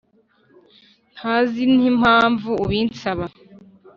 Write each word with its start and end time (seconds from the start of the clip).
ntazi 1.15 1.63
nimpamvu 1.75 2.51
ubinsaba 2.63 3.25